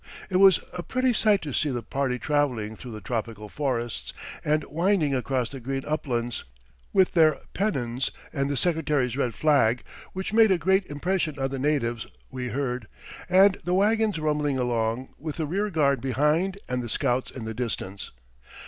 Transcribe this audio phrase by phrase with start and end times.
[0.31, 4.63] It was a pretty sight to see the party traveling through the tropical forests and
[4.63, 6.43] winding across the green uplands,
[6.91, 9.83] with their pennons and the Secretary's red flag
[10.13, 12.87] (which made a great impression on the natives, we heard),
[13.29, 18.09] and the wagons rumbling along, with a rearguard behind and the scouts in the distance.